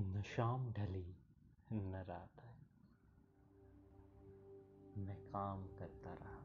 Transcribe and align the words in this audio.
न 0.00 0.22
शाम 0.22 0.72
ढली, 0.72 1.16
न 1.72 2.04
रात 2.08 2.42
मैं 4.98 5.16
काम 5.16 5.66
करता 5.66 6.14
रहा 6.14 6.40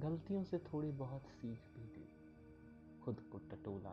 गलतियों 0.00 0.44
से 0.44 0.58
थोड़ी 0.58 0.92
बहुत 0.92 1.26
सीख 1.26 1.60
भी 1.60 1.84
ली। 1.84 2.08
खुद 3.00 3.20
को 3.20 3.38
टटोला। 3.38 3.90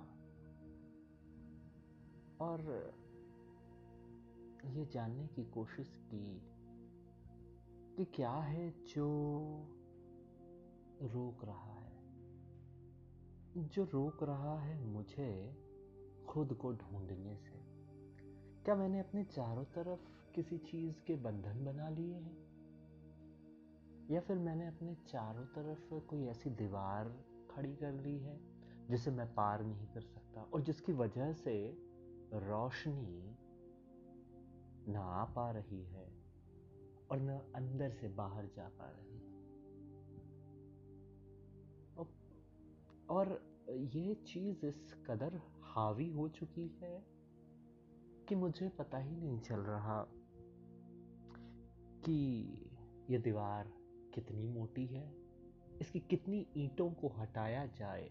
और 2.41 2.61
ये 4.65 4.85
जानने 4.85 5.27
की 5.27 5.45
कोशिश 5.45 5.95
की 6.13 6.41
कि 7.95 8.05
क्या 8.05 8.31
है 8.31 8.85
जो 8.85 9.19
रोक 11.01 11.45
रहा 11.45 11.79
है। 11.79 11.99
जो 13.57 13.83
रोक 13.83 14.23
रहा 14.23 14.59
है 14.59 14.85
मुझे 14.85 15.53
खुद 16.29 16.53
को 16.53 16.73
ढूँढने 16.73 17.35
से। 17.35 17.59
क्या 18.63 18.75
मैंने 18.75 18.99
अपने 18.99 19.23
चारों 19.23 19.63
तरफ़ 19.63 20.33
किसी 20.35 20.57
चीज़ 20.57 21.01
के 21.01 21.15
बंधन 21.15 21.65
बना 21.65 21.89
लिए 21.89 22.15
हैं? 22.15 22.49
या 24.11 24.21
फिर 24.21 24.37
मैंने 24.37 24.67
अपने 24.67 24.95
चारों 24.95 25.45
तरफ़ 25.45 25.99
कोई 25.99 26.25
ऐसी 26.25 26.49
दीवार 26.49 27.23
खड़ी 27.51 27.75
कर 27.75 27.91
ली 27.91 28.19
है, 28.19 28.39
जिसे 28.89 29.11
मैं 29.11 29.35
पार 29.35 29.63
नहीं 29.63 29.87
कर 29.87 30.01
सकता 30.01 30.41
और 30.41 30.61
जिसकी 30.61 30.93
वजह 30.93 31.33
से 31.33 31.77
रोशनी 32.33 33.37
ना 34.91 35.01
आ 35.01 35.25
पा 35.25 35.51
रही 35.51 35.83
है 35.83 36.11
और 37.11 37.19
न 37.19 37.51
अंदर 37.55 37.91
से 37.91 38.07
बाहर 38.07 38.45
जा 38.45 38.69
पा 38.69 38.89
रही 38.89 39.13
है? 39.13 39.29
और 43.09 43.49
ये 43.69 44.15
चीज़ 44.15 44.65
इस 44.65 44.93
कदर 45.07 45.41
हावी 45.69 46.09
हो 46.09 46.27
चुकी 46.29 46.67
है 46.81 46.97
कि 48.29 48.35
मुझे 48.35 48.69
पता 48.69 48.97
ही 48.97 49.15
नहीं 49.15 49.39
चल 49.39 49.59
रहा 49.59 50.05
कि 52.05 52.15
ये 53.09 53.17
दीवार 53.17 53.71
कितनी 54.15 54.47
मोटी 54.47 54.85
है, 54.85 55.03
इसकी 55.81 55.99
कितनी 55.99 56.45
ईंटों 56.57 56.89
को 56.91 57.07
हटाया 57.09 57.65
जाए 57.65 58.09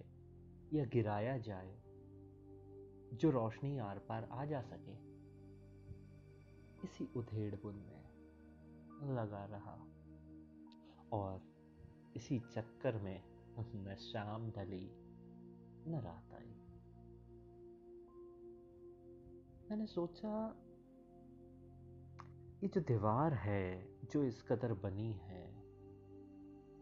या 0.74 0.84
गिराया 0.84 1.36
जाए, 1.38 1.74
जो 3.14 3.30
रोशनी 3.30 3.78
आर 3.78 3.98
पार 3.98 4.28
आ 4.32 4.44
जा 4.44 4.60
सके। 4.62 4.96
इसी 6.84 7.08
उधेड़ 7.16 7.54
बुन 7.54 7.74
में 7.74 9.14
लगा 9.16 9.44
रहा 9.44 9.76
और 11.12 11.40
इसी 12.16 12.38
चक्कर 12.38 12.98
में 12.98 13.20
न 13.58 13.94
शाम 14.00 14.50
ढली, 14.50 14.86
न 15.88 16.00
रात। 16.04 16.27
मैंने 19.70 19.86
सोचा, 19.86 20.56
ये 22.62 22.68
जो 22.68 22.80
दीवार 22.80 23.34
है, 23.34 23.88
जो 24.04 24.24
इस 24.24 24.42
कदर 24.42 24.74
बनी 24.74 25.12
है, 25.12 25.62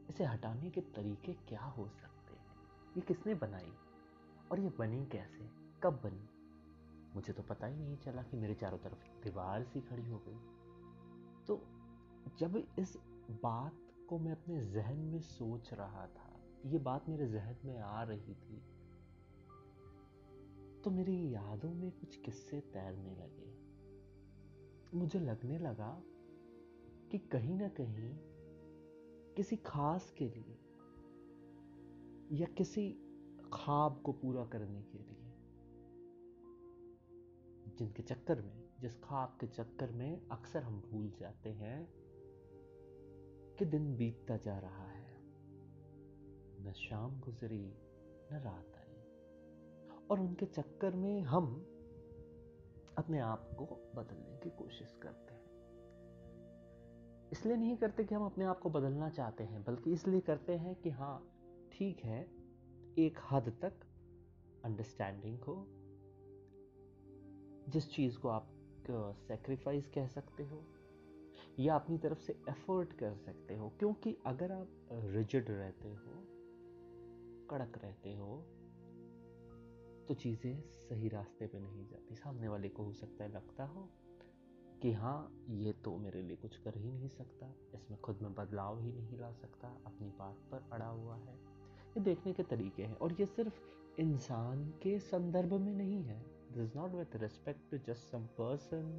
इसे 0.08 0.24
हटाने 0.24 0.70
के 0.70 0.80
तरीके 0.80 1.32
क्या 1.32 1.60
हो 1.60 1.88
सकते 1.88 2.34
हैं? 2.34 2.46
ये 2.96 3.00
किसने 3.00 3.34
बनाई? 3.34 3.72
और 4.50 4.60
ये 4.60 4.68
बनी 4.68 5.06
कैसे? 5.06 5.50
कब 5.82 6.00
बनी? 6.04 6.28
मुझे 7.14 7.32
तो 7.32 7.42
पता 7.42 7.66
ही 7.66 7.76
नहीं 7.76 7.96
चला 7.96 8.22
कि 8.22 8.36
मेरे 8.36 8.54
चारों 8.54 8.78
तरफ़ 8.78 9.24
दीवार 9.24 9.64
सी 9.64 9.80
खड़ी 9.80 10.10
हो 10.10 10.18
गई। 10.28 10.38
तो 11.46 11.66
जब 12.38 12.68
इस 12.78 12.96
बात 13.30 13.76
को 14.08 14.18
मैं 14.18 14.32
अपने 14.32 14.66
जहन 14.66 14.96
में 14.96 15.20
सोच 15.20 15.72
रहा 15.72 16.06
था, 16.06 16.40
ये 16.66 16.78
बात 16.78 17.08
मेरे 17.08 17.26
जहन 17.26 17.56
में 17.64 17.78
आ 17.78 18.02
रही 18.02 18.34
थी 18.34 18.75
तो 20.86 20.90
मेरी 20.90 21.34
यादों 21.34 21.74
में 21.74 21.90
कुछ 21.90 22.16
किस्से 22.16 22.60
तैरने 22.60 23.14
लगे। 23.14 23.48
मुझे 24.98 25.20
लगने 25.20 25.58
लगा 25.58 26.02
कि 27.10 27.18
कहीं 27.18 27.54
ना 27.54 27.68
कहीं 27.68 28.16
किसी 29.34 29.56
खास 29.56 30.10
के 30.10 30.28
लिए 30.28 30.58
या 32.32 32.46
किसी 32.46 32.92
ख्वाब 33.52 34.02
को 34.02 34.12
पूरा 34.12 34.44
करने 34.44 34.82
के 34.82 34.98
लिए, 34.98 35.32
जिनके 37.76 38.02
चक्कर 38.02 38.42
में, 38.42 38.68
जिस 38.80 39.00
ख्वाब 39.00 39.38
के 39.40 39.46
चक्कर 39.46 39.90
में 39.90 40.28
अक्सर 40.28 40.62
हम 40.62 40.80
भूल 40.80 41.12
जाते 41.20 41.50
हैं 41.50 41.92
कि 43.56 43.64
दिन 43.64 43.96
बीतता 43.96 44.36
जा 44.36 44.58
रहा 44.58 44.90
है। 44.90 45.16
न 46.66 46.72
शाम 46.72 47.20
गुजरी, 47.20 47.68
न 48.32 48.40
रात। 48.44 48.75
और 50.10 50.20
उनके 50.20 50.46
चक्कर 50.46 50.94
में 50.94 51.20
हम 51.22 51.66
अपने 52.98 53.18
आप 53.18 53.50
को 53.58 53.64
बदलने 53.94 54.36
की 54.36 54.50
कोशिश 54.50 54.98
करते 55.02 55.34
हैं। 55.34 55.44
इसलिए 57.32 57.56
नहीं 57.56 57.76
करते 57.76 58.04
कि 58.04 58.14
हम 58.14 58.24
अपने 58.26 58.44
आप 58.44 58.58
को 58.58 58.70
बदलना 58.70 59.08
चाहते 59.10 59.44
हैं, 59.44 59.64
बल्कि 59.64 59.92
इसलिए 59.92 60.20
करते 60.20 60.52
हैं 60.52 60.74
कि 60.74 60.90
हाँ 60.90 61.32
ठीक 61.72 62.00
है, 62.00 62.20
एक 62.98 63.18
हद 63.30 63.48
तक 63.62 63.72
अंडरस्टैंडिंग 64.64 65.38
हो, 65.38 65.66
जिस 67.68 67.90
चीज़ 67.90 68.18
को 68.18 68.28
आप 68.28 68.48
सेक्रीफाइस 69.18 69.86
कह 69.86 70.06
सकते 70.06 70.44
हो, 70.44 70.64
या 71.58 71.74
अपनी 71.74 71.98
तरफ़ 71.98 72.18
से 72.18 72.32
एफर्ट 72.48 72.92
कर 72.92 73.14
सकते 73.14 73.56
हो, 73.56 73.68
क्योंकि 73.68 74.16
अगर 74.26 74.52
आप 74.52 74.88
रिजिड 74.92 75.50
रहते 75.50 75.88
हो, 75.88 76.12
कड़क 77.50 77.78
रहते 77.78 78.14
हो 78.14 78.44
तो 80.08 80.14
चीज़ें 80.14 80.60
सही 80.60 81.08
रास्ते 81.08 81.46
पे 81.46 81.58
नहीं 81.58 81.86
जाती। 81.86 82.14
सामने 82.14 82.48
वाले 82.48 82.68
को 82.68 82.82
हो 82.82 82.92
सकता 82.92 83.24
है 83.24 83.32
लगता 83.32 83.64
हो 83.64 83.88
कि 84.82 84.92
हाँ 84.92 85.46
ये 85.48 85.72
तो 85.72 85.96
मेरे 85.96 86.22
लिए 86.22 86.36
कुछ 86.36 86.56
कर 86.56 86.76
ही 86.76 86.92
नहीं 86.92 87.08
सकता। 87.08 87.54
इसमें 87.74 88.00
खुद 88.00 88.18
में 88.22 88.34
बदलाव 88.34 88.80
ही 88.80 88.92
नहीं 88.92 89.18
ला 89.18 89.32
सकता। 89.32 89.68
अपनी 89.86 90.08
बात 90.08 90.36
पर 90.52 90.68
अड़ा 90.72 90.86
हुआ 90.86 91.16
है। 91.16 91.34
ये 91.88 92.00
देखने 92.00 92.32
के 92.32 92.42
तरीके 92.42 92.82
हैं। 92.82 92.94
और 92.94 93.12
ये 93.12 93.26
सिर्फ़ 93.26 93.60
इंसान 94.00 94.68
के 94.82 94.98
संदर्भ 94.98 95.52
में 95.54 95.72
नहीं 95.72 96.02
है। 96.02 96.18
This 96.52 96.62
is 96.62 96.78
not 96.78 96.90
with 96.90 97.16
respect 97.16 97.70
to 97.70 97.78
just 97.78 98.10
some 98.10 98.26
person 98.26 98.92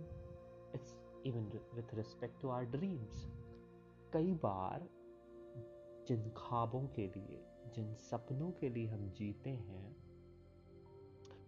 it's 0.76 0.96
even 1.26 1.52
with 1.76 1.94
respect 1.94 2.42
to 2.42 2.50
our 2.50 2.66
dreams 2.66 3.26
कई 4.14 4.34
बार 4.34 4.90
जिन 6.08 6.30
ख्वाबों 6.38 6.82
के 6.88 7.08
लिए, 7.08 7.44
जिन 7.76 7.94
सपनों 7.94 8.52
के 8.52 8.70
लिए 8.70 8.88
हम 8.88 9.10
जीते 9.10 9.50
हैं 9.50 10.07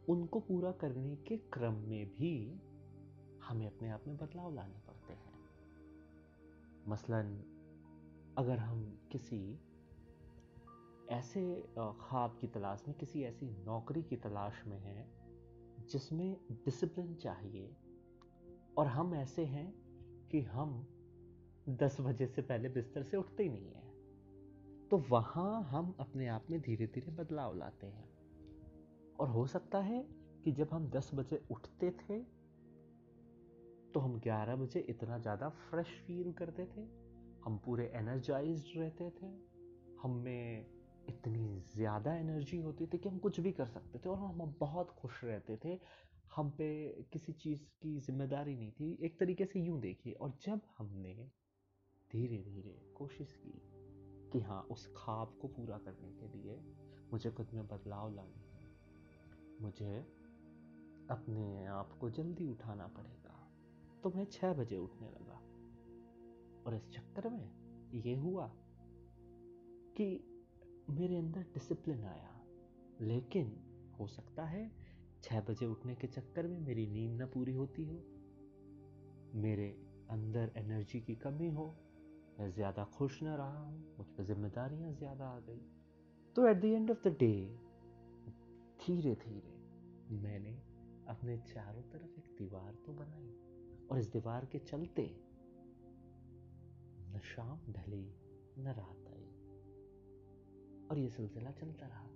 उनको 0.10 0.40
पूरा 0.40 0.72
करने 0.72 1.16
के 1.16 1.38
क्रम 1.38 1.74
में 1.74 2.06
भी 2.10 2.34
हमें 3.44 3.66
अपने 3.68 3.90
आप 3.90 4.04
में 4.08 4.18
बदलाव 4.18 4.54
लाने 4.56 4.80
पड़ते 4.88 5.14
हैं। 5.14 5.34
मसलन, 6.88 7.28
अगर 8.38 8.58
हम 8.58 8.82
किसी 9.12 9.60
ऐसे 11.10 11.42
ख्वाब 11.78 12.38
की 12.42 12.48
तलाश 12.48 12.84
में, 12.88 12.98
किसी 12.98 13.24
ऐसी 13.24 13.50
नौकरी 13.66 14.04
की 14.04 14.16
तलाश 14.16 14.64
में 14.68 14.80
हैं, 14.80 15.08
जिसमें 15.88 16.38
डिसिप्लिन 16.66 17.16
चाहिए, 17.16 17.76
और 18.78 18.88
हम 18.88 19.14
ऐसे 19.16 19.46
हैं 19.46 19.74
कि 20.32 20.42
हम 20.42 20.88
दस 21.70 21.98
बजे 22.02 22.28
से 22.28 22.42
पहले 22.42 22.70
बिस्तर 22.70 23.04
से 23.04 23.18
उठते 23.18 23.44
ही 23.44 23.50
नहीं 23.50 23.72
हैं 23.72 24.88
तो 24.92 24.98
वहाँ 25.10 25.64
हम 25.64 25.96
अपने 26.00 26.28
आप 26.28 26.50
में 26.50 26.60
धीरे 26.62 26.88
धीरे 26.88 27.12
बदलाव 27.12 27.58
लाते 27.58 27.88
हैं। 27.88 28.09
और 29.20 29.30
हो 29.30 29.46
सकता 29.48 29.80
है 29.80 30.04
कि 30.44 30.52
जब 30.52 30.70
हम 30.74 30.90
दस 30.90 31.10
बजे 31.14 31.42
उठते 31.52 31.92
थे 31.92 32.20
तो 33.94 34.00
हम 34.00 34.20
ग्यारह 34.20 34.56
बजे 34.56 34.80
इतना 34.90 35.18
ज़्यादा 35.18 35.50
फ्रेश 35.50 35.88
फील 36.08 36.32
करते 36.34 36.66
थे, 36.66 36.82
हम 37.46 37.58
पूरे 37.66 37.92
एनर्जाइज 37.96 38.74
रहते 38.78 39.10
थे, 39.12 39.28
हम 40.02 40.12
में 40.16 40.66
इतनी 41.10 41.64
ज़्यादा 41.76 42.14
एनर्जी 42.16 42.58
होती 42.58 42.88
थी 42.88 42.98
कि 42.98 43.10
हम 43.10 43.18
कुछ 43.18 43.40
भी 43.40 43.52
कर 43.52 43.68
सकते 43.68 44.00
थे 44.00 44.10
और 44.10 44.18
हम 44.18 44.56
बहुत 44.60 44.92
खुश 44.92 45.24
रहते 45.24 45.58
थे। 45.66 45.80
हम 46.36 46.50
पे 46.50 46.70
किसी 47.14 47.34
चीज़ 47.34 47.64
की 47.82 48.00
ज़िम्मेदारी 48.00 48.56
नहीं 48.56 48.72
थी, 48.72 48.98
एक 49.02 49.20
तरीके 49.20 49.46
से 49.46 49.60
यूँ 49.60 49.80
देखिए। 49.82 50.14
और 50.14 50.38
जब 50.42 50.62
हमने 50.78 51.14
धीरे 52.10 52.38
धीरे 52.44 52.78
कोशिश 52.98 53.34
की 53.36 53.62
कि 54.32 54.40
हाँ 54.40 54.62
उस 54.72 54.88
ख्वाब 54.98 55.38
को 55.42 55.48
पूरा 55.48 55.78
करने 55.78 56.12
के 56.12 56.28
लिए 56.28 56.60
मुझे 57.12 57.32
खुद 57.32 57.50
में 57.54 57.66
बदलाव 57.68 58.14
लाने 58.16 58.49
मुझे 59.62 60.00
अपने 61.10 61.66
आप 61.66 61.98
को 62.02 62.10
जल्दी 62.10 62.48
उठाना 62.48 62.88
पड़ेगा। 62.88 63.50
तो 64.04 64.10
मैं 64.10 64.26
छः 64.26 64.54
बजे 64.54 64.78
उठने 64.78 65.08
लगा। 65.08 65.42
और 66.66 66.76
इस 66.76 66.90
चक्कर 66.90 67.30
में 67.30 67.52
ये 67.94 68.16
हुआ 68.16 68.48
कि 69.98 70.26
मेरे 70.90 71.18
अंदर 71.18 71.42
डिसिप्लिन 71.42 72.04
आया। 72.04 72.42
लेकिन 73.02 73.58
हो 74.00 74.08
सकता 74.08 74.44
है 74.44 74.72
छः 75.24 75.42
बजे 75.42 75.66
उठने 75.66 75.96
के 75.96 76.08
चक्कर 76.08 76.48
में 76.48 76.60
मेरी 76.60 76.88
नींद 76.88 77.20
ना 77.20 77.26
पूरी 77.26 77.54
होती 77.54 77.84
हो। 77.84 78.04
मेरे 79.36 79.70
अंदर 80.10 80.52
एनर्जी 80.58 81.00
की 81.00 81.16
कमी 81.16 81.50
हो। 81.50 81.76
मैं 82.40 82.52
ज़्यादा 82.52 82.84
खुश 82.84 83.24
ना 83.24 83.36
रहा 83.36 83.60
हूँ। 83.60 83.98
मुझ 83.98 84.08
पर 84.08 84.24
जिम्मेदारियाँ 84.24 84.94
ज़्यादा 84.94 85.26
आ 85.26 85.40
गई। 85.40 85.62
तो 86.36 86.48
at 86.48 86.58
the 86.58 86.66
end 86.66 86.92
of 86.92 87.10
the 87.10 87.16
day 87.20 87.60
धीरे 88.80 89.16
धीरे 89.16 89.56
मैंने 90.16 90.56
अपने 91.08 91.38
चारों 91.38 91.82
तरफ़ 91.82 92.20
एक 92.20 92.36
दीवार 92.38 92.76
तो 92.76 92.94
बनाई 92.94 93.36
और 93.92 94.00
इस 94.00 94.08
दीवार 94.08 94.46
के 94.46 94.60
चलते 94.60 95.16
न 97.12 97.20
शाम 97.24 97.74
ढली, 97.74 98.16
न 98.58 98.68
रात 98.68 99.08
आई। 99.08 99.26
और 100.88 100.98
ये 100.98 101.10
सिलसिला 101.10 101.52
चलता 101.52 101.88
रहा 101.88 102.08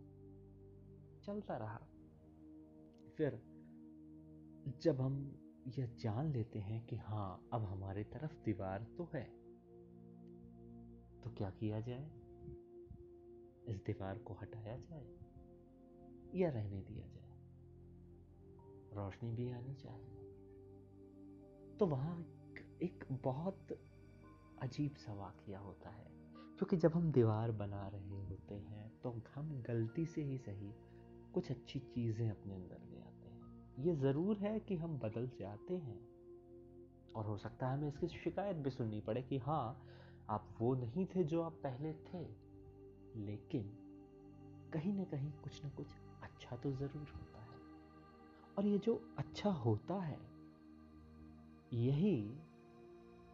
चलता 1.21 1.57
रहा। 1.57 1.87
फिर 3.17 3.31
जब 4.81 5.01
हम 5.01 5.39
यह 5.77 5.85
जान 5.85 6.31
लेते 6.33 6.59
हैं 6.59 6.85
कि 6.85 6.95
हाँ 6.95 7.49
अब 7.53 7.63
हमारी 7.63 8.03
तरफ़ 8.03 8.43
दीवार 8.43 8.83
तो 8.97 9.09
है 9.13 9.25
तो 11.21 11.29
क्या 11.29 11.49
किया 11.49 11.81
जाए? 11.81 12.07
इस 13.67 13.83
दीवार 13.85 14.17
को 14.17 14.33
हटाया 14.33 14.77
जाए? 14.77 15.32
या 16.33 16.49
रहने 16.49 16.81
दिया 16.81 17.07
जाए। 17.07 17.21
रोशनी 18.95 19.31
भी 19.31 19.49
आनी 19.51 19.73
चाहिए। 19.75 20.11
तो 21.79 21.85
वहाँ 21.85 22.17
एक 22.83 23.05
बहुत 23.23 23.77
अजीब 24.61 24.95
सा 24.95 25.13
वाक्य 25.13 25.55
होता 25.55 25.89
है, 25.89 26.05
क्योंकि 26.59 26.77
जब 26.77 26.93
हम 26.93 27.11
दीवार 27.11 27.51
बना 27.53 27.87
रहे 27.87 28.21
होते 28.21 28.55
हैं 28.55 28.91
तो 29.03 29.15
हम 29.35 29.49
गलती 29.61 30.05
से 30.05 30.21
ही 30.23 30.37
सही 30.37 30.73
कुछ 31.33 31.51
अच्छी 31.51 31.79
चीज़ें 31.79 32.29
अपने 32.29 32.53
अंदर 32.55 32.81
ले 32.81 32.99
आते 32.99 33.29
हैं। 33.29 33.85
ये 33.85 33.95
ज़रूर 33.95 34.37
है 34.37 34.59
कि 34.59 34.75
हम 34.75 34.97
बदल 34.99 35.27
जाते 35.39 35.77
हैं, 35.77 35.99
और 37.15 37.25
हो 37.25 37.37
सकता 37.37 37.67
है 37.67 37.77
हमें 37.77 37.87
इसकी 37.87 38.07
शिकायत 38.09 38.57
भी 38.57 38.69
सुननी 38.69 38.99
पड़े 39.01 39.21
कि 39.21 39.37
हाँ 39.37 39.65
आप 40.29 40.55
वो 40.61 40.73
नहीं 40.75 41.05
थे 41.05 41.23
जो 41.23 41.41
आप 41.41 41.53
पहले 41.63 41.93
थे। 42.03 42.23
लेकिन 43.17 43.71
कहीं 44.73 44.93
ना 44.93 45.03
कहीं 45.03 45.31
कुछ 45.31 45.63
ना 45.63 45.69
कुछ 45.69 45.87
अच्छा 46.23 46.55
तो 46.55 46.71
ज़रूर 46.71 47.07
होता 47.09 47.41
है। 47.41 47.59
और 48.57 48.65
ये 48.65 48.77
जो 48.77 48.95
अच्छा 49.17 49.49
होता 49.49 49.95
है, 50.01 50.19
यही 51.73 52.39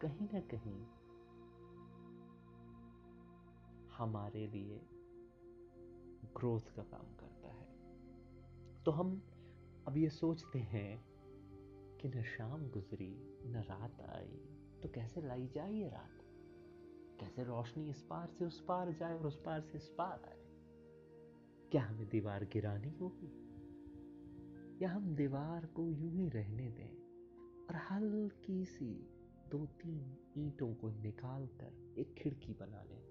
कहीं 0.00 0.28
ना 0.32 0.40
कहीं 0.40 0.86
हमारे 3.98 4.46
लिए 4.46 4.80
ग्रोथ 6.36 6.74
का 6.76 6.82
काम 6.82 7.14
करता 7.16 7.48
है। 7.48 7.68
तो 8.84 8.90
हम 8.90 9.22
अब 9.86 9.96
ये 9.96 10.08
सोचते 10.08 10.58
हैं 10.58 11.04
कि 11.98 12.08
न 12.08 12.22
शाम 12.22 12.68
गुजरी, 12.68 13.14
न 13.46 13.64
रात 13.68 14.00
आई 14.00 14.36
तो 14.82 14.88
कैसे 14.88 15.20
लाई 15.20 15.46
जाए 15.46 15.72
ये 15.72 15.88
रात? 15.88 16.22
कैसे 17.20 17.44
रोशनी 17.44 17.90
इस 17.90 18.02
पार 18.02 18.28
से 18.28 18.44
उस 18.44 18.64
पार 18.68 18.92
जाए 18.92 19.18
और 19.18 19.26
उस 19.26 19.42
पार 19.46 19.60
से 19.60 19.78
इस 19.78 19.88
पार 19.98 20.22
आए? 20.28 20.39
क्या 21.70 21.82
हमें 21.82 22.08
दीवार 22.08 22.44
गिरानी 22.44 22.90
होगी? 22.90 23.50
या 24.82 24.90
हम 24.90 25.14
दीवार 25.14 25.66
को 25.66 25.90
यूँ 25.90 26.12
ही 26.12 26.28
रहने 26.28 26.70
दें 26.70 26.96
और 27.66 27.76
हल्की 27.76 28.64
सी 28.64 29.08
दो 29.50 29.66
तीन 29.66 30.16
ईंटों 30.38 30.74
को 30.74 30.90
निकाल 30.90 31.46
कर 31.46 31.94
एक 31.98 32.14
खिड़की 32.14 32.52
बना 32.54 32.82
लें? 32.82 33.02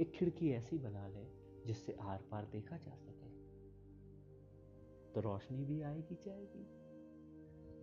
एक 0.00 0.12
खिड़की 0.14 0.50
ऐसी 0.50 0.78
बना 0.78 1.08
ले 1.08 1.26
जिससे 1.66 1.92
आर 1.92 2.22
पार 2.30 2.44
देखा 2.44 2.76
जा 2.76 2.94
सके। 2.94 3.28
तो 5.12 5.20
रोशनी 5.20 5.64
भी 5.64 5.82
आएगी 5.82 6.14
जाएगी। 6.14 6.64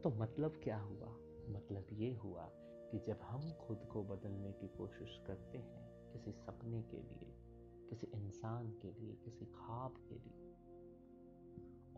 तो 0.02 0.10
मतलब 0.10 0.60
क्या 0.64 0.78
हुआ? 0.78 1.18
मतलब 1.50 1.88
ये 1.92 2.14
हुआ 2.14 2.50
कि 2.92 3.00
जब 3.00 3.20
हम 3.24 3.52
खुद 3.52 3.78
को 3.92 4.04
बदलने 4.04 4.52
की 4.52 4.68
कोशिश 4.68 5.24
करते 5.28 5.58
हैं 5.58 6.12
किसी 6.12 6.32
सपने 6.32 6.82
के 6.82 6.98
लिए 6.98 7.51
किसी 7.92 8.08
इंसान 8.08 8.68
के 8.70 8.92
लिए, 8.92 9.16
किसी 9.16 9.46
ख्वाब 9.46 9.94
के 10.10 10.16
लिए। 10.16 10.56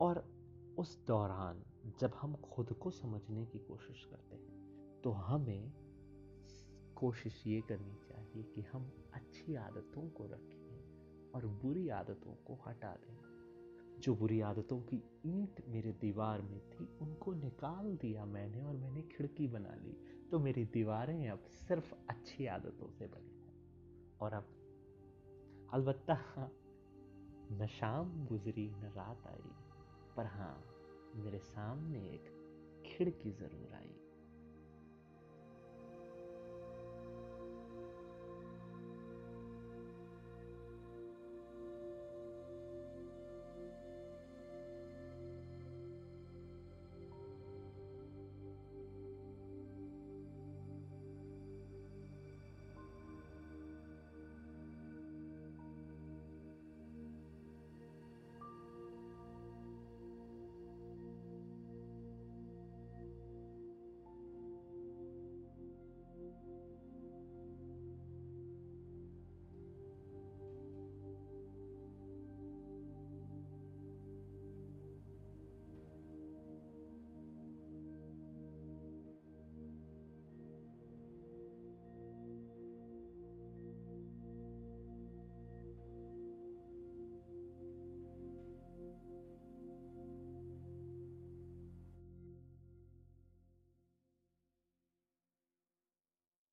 और 0.01 0.43
उस 0.77 1.05
दौरान 1.07 1.63
जब 1.99 2.11
हम 2.21 2.35
खुद 2.35 2.73
को 2.73 2.91
समझने 2.91 3.45
की 3.45 3.59
कोशिश 3.59 4.05
करते 4.05 4.35
हैं 4.35 4.53
तो 5.03 5.11
हमें 5.11 5.73
कोशिश 6.95 7.47
ये 7.47 7.61
करनी 7.61 7.95
चाहिए 7.95 8.43
कि 8.43 8.61
हम 8.61 8.91
अच्छी 9.13 9.55
आदतों 9.55 10.09
को 10.09 10.25
रखें 10.25 11.31
और 11.31 11.47
बुरी 11.47 11.89
आदतों 11.89 12.33
को 12.33 12.63
हटा 12.67 12.95
दें। 12.95 13.17
जो 13.99 14.15
बुरी 14.15 14.41
आदतों 14.41 14.81
की 14.81 15.03
ईंट 15.25 15.63
मेरे 15.67 15.91
दीवार 15.91 16.41
में 16.41 16.69
थी, 16.69 16.97
उनको 17.01 17.33
निकाल 17.33 17.97
दिया 17.97 18.25
मैंने 18.25 18.61
और 18.61 18.75
मैंने 18.75 19.01
खिड़की 19.01 19.47
बना 19.47 19.75
ली। 19.75 19.93
तो 20.31 20.39
मेरी 20.39 20.65
दीवारें 20.65 21.29
अब 21.29 21.39
सिर्फ़ 21.39 21.93
अच्छी 22.09 22.45
आदतों 22.45 22.89
से 22.89 23.07
बनी 23.07 23.43
हैं। 23.45 23.53
और 24.21 24.33
अब 24.33 24.45
अलबत्ता 25.73 26.15
न 27.51 27.67
शाम 27.67 28.25
गुजरी, 28.25 28.69
न 28.69 28.91
रात 28.95 29.27
आई, 29.27 29.55
पर 30.17 30.25
हाँ 30.25 30.63
मेरे 31.15 31.39
सामने 31.39 31.99
एक 31.99 32.31
खिड़की 32.85 33.31
ज़रूर 33.31 33.73
आई। 33.75 34.02